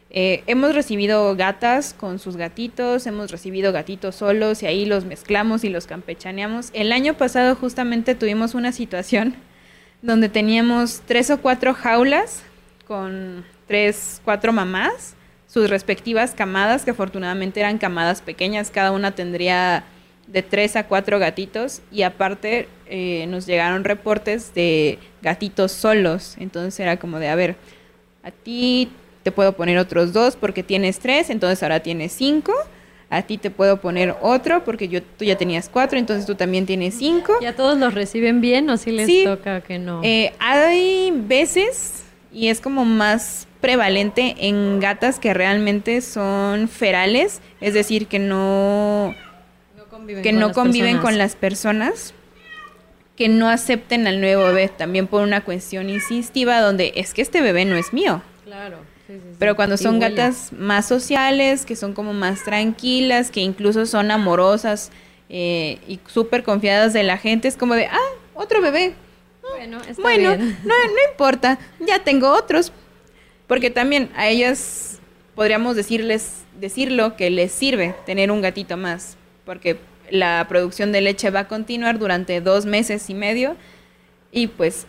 [0.09, 5.65] Eh, hemos recibido gatas con sus gatitos, hemos recibido gatitos solos y ahí los mezclamos
[5.65, 6.69] y los campechaneamos.
[6.71, 9.35] El año pasado justamente tuvimos una situación
[10.01, 12.41] donde teníamos tres o cuatro jaulas
[12.87, 19.83] con tres, cuatro mamás, sus respectivas camadas, que afortunadamente eran camadas pequeñas, cada una tendría
[20.31, 26.79] de tres a cuatro gatitos y aparte eh, nos llegaron reportes de gatitos solos, entonces
[26.79, 27.55] era como de, a ver,
[28.23, 28.89] a ti
[29.23, 32.53] te puedo poner otros dos porque tienes tres, entonces ahora tienes cinco.
[33.11, 36.67] A ti te puedo poner otro porque yo, tú ya tenías cuatro, entonces tú también
[36.67, 37.33] tienes cinco.
[37.41, 39.23] ¿Ya todos los reciben bien o si les Sí.
[39.25, 40.01] toca que no?
[40.03, 47.73] Eh, hay veces, y es como más prevalente en gatas que realmente son ferales, es
[47.73, 49.15] decir, que no
[49.99, 51.03] conviven que con no las conviven personas.
[51.03, 52.13] con las personas,
[53.15, 57.41] que no acepten al nuevo bebé, también por una cuestión insistiva donde es que este
[57.41, 58.21] bebé no es mío.
[58.45, 58.77] Claro.
[59.07, 59.35] sí, sí, sí.
[59.37, 60.15] Pero cuando son huele.
[60.15, 64.91] gatas más sociales, que son como más tranquilas, que incluso son amorosas
[65.27, 68.93] eh, y súper confiadas de la gente, es como de, ah, otro bebé.
[69.41, 70.57] Bueno, está bueno, bien.
[70.63, 72.71] no, no importa, ya tengo otros.
[73.47, 74.99] Porque también a ellas
[75.35, 79.77] podríamos decirles, decirlo que les sirve tener un gatito más, porque
[80.11, 83.55] la producción de leche va a continuar durante dos meses y medio
[84.31, 84.85] y pues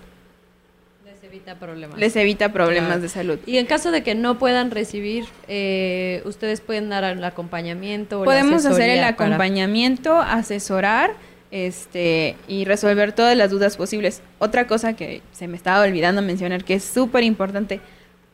[1.05, 1.99] Les evita problemas.
[1.99, 3.03] les evita problemas Claro.
[3.03, 3.39] de salud.
[3.47, 8.19] Y en caso de que no puedan recibir, eh, ustedes pueden dar el acompañamiento.
[8.21, 11.13] o la Podemos hacer el para- acompañamiento, asesorar
[11.53, 14.23] este, y resolver todas las dudas posibles.
[14.39, 17.81] Otra cosa que se me estaba olvidando mencionar que es súper importante,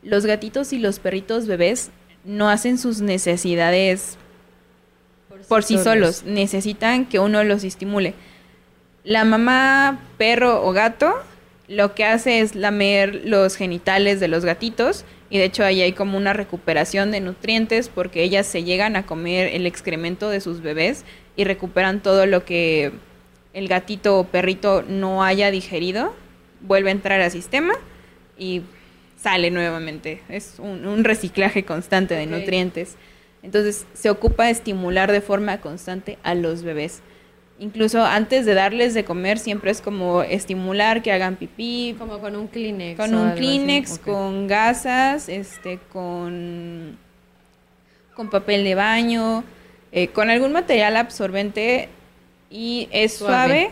[0.03, 1.89] los gatitos y los perritos bebés
[2.25, 4.17] no hacen sus necesidades
[5.47, 8.13] por sí solos, necesitan que uno los estimule.
[9.03, 11.13] La mamá, perro o gato,
[11.67, 15.93] lo que hace es lamer los genitales de los gatitos y de hecho ahí hay
[15.93, 20.61] como una recuperación de nutrientes porque ellas se llegan a comer el excremento de sus
[20.61, 21.03] bebés
[21.35, 22.91] y recuperan todo lo que
[23.53, 26.13] el gatito o perrito no haya digerido,
[26.61, 27.73] vuelve a entrar al sistema
[28.37, 28.61] y
[29.21, 30.21] sale nuevamente.
[30.29, 32.95] Es un, un reciclaje constante de nutrientes.
[33.43, 37.01] Entonces se ocupa de estimular de forma constante a los bebés.
[37.59, 42.35] Incluso antes de darles de comer siempre es como estimular que hagan pipí, Como con
[42.35, 42.99] un Kleenex.
[42.99, 43.31] con un.
[43.31, 46.97] Kleenex, con gasas, este, con,
[48.15, 49.43] con papel de baño,
[49.91, 51.89] eh, con algún material absorbente
[52.51, 53.35] y es Suave.
[53.35, 53.71] suave.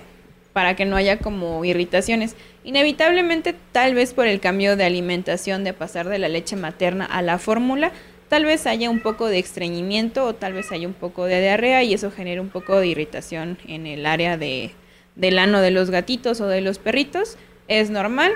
[0.54, 2.36] para que no haya como irritaciones.
[2.64, 7.22] Inevitablemente, tal vez por el cambio de alimentación de pasar de la leche materna a
[7.22, 7.92] la fórmula,
[8.30, 11.84] tal vez haya un poco de estreñimiento o tal vez haya un poco de diarrea
[11.84, 14.72] y eso genera un poco de irritación en el área de,
[15.16, 17.38] del ano de los gatitos o de los perritos.
[17.68, 18.34] Es normal,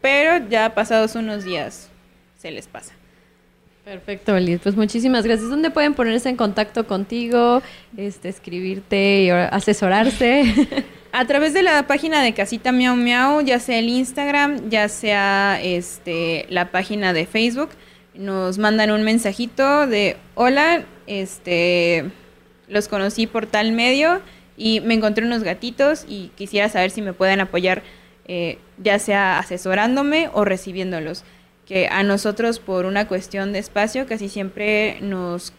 [0.00, 1.90] pero ya pasados unos días
[2.38, 2.94] se les pasa.
[3.84, 4.60] Perfecto, Liz.
[4.62, 5.48] Pues muchísimas gracias.
[5.48, 7.62] ¿Dónde pueden ponerse en contacto contigo,
[7.96, 10.44] este, escribirte y asesorarse?
[11.12, 15.58] A través de la página de Casita Miau Miau, ya sea el Instagram, ya sea
[15.62, 17.70] este la página de Facebook,
[18.18, 22.10] nos mandan un mensajito de hola, este
[22.66, 24.20] los conocí por tal medio
[24.56, 27.82] y me encontré unos gatitos y quisiera saber si me pueden apoyar,
[28.26, 31.24] eh, ya sea asesorándome o recibiéndolos.
[31.64, 35.52] Que a nosotros por una cuestión de espacio casi siempre nos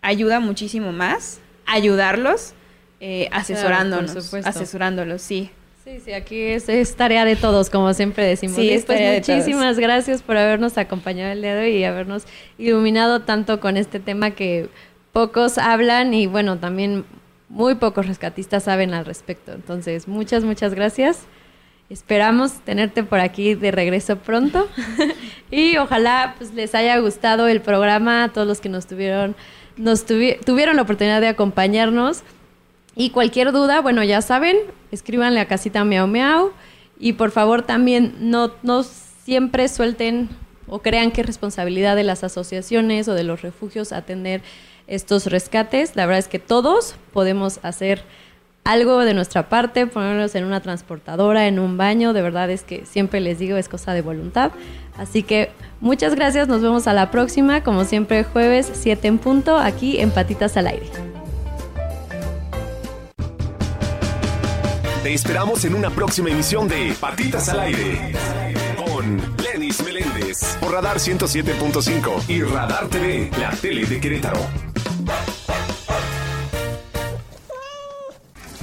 [0.00, 2.54] ayuda muchísimo más ayudarlos
[3.00, 5.50] eh, asesorándonos, asesorándolos, sí.
[5.82, 8.56] Sí, sí, aquí es, tarea de todos, como siempre decimos.
[8.56, 12.24] Sí, es pues muchísimas gracias por habernos acompañado el día de hoy y habernos
[12.58, 14.68] iluminado tanto con este tema que
[15.12, 17.06] pocos hablan y bueno, también
[17.48, 19.52] muy pocos rescatistas saben al respecto.
[19.52, 21.20] Entonces, muchas, muchas gracias.
[21.88, 24.68] Esperamos tenerte por aquí de regreso pronto
[25.50, 29.34] y ojalá pues, les haya gustado el programa a todos los que nos tuvieron,
[29.78, 32.22] nos tuvieron la oportunidad de acompañarnos.
[33.00, 34.58] Y cualquier duda, bueno, ya saben,
[34.92, 36.52] escríbanle a Casita Miau Miau.
[36.98, 40.28] Y por favor también no, no siempre suelten
[40.66, 44.42] o crean que es responsabilidad de las asociaciones o de los refugios atender
[44.86, 45.96] estos rescates.
[45.96, 48.02] La verdad es que todos podemos hacer
[48.64, 52.12] algo de nuestra parte, ponernos en una transportadora, en un baño.
[52.12, 54.52] De verdad es que siempre les digo, es cosa de voluntad.
[54.98, 59.56] Así que muchas gracias, nos vemos a la próxima, como siempre jueves 7 en punto,
[59.56, 61.19] aquí en Patitas al Aire.
[65.02, 68.12] Te esperamos en una próxima emisión de Patitas al Aire
[68.76, 74.40] con Lenis Meléndez por Radar 107.5 y Radar TV, la tele de Querétaro.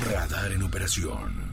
[0.05, 1.46] Radar en operación.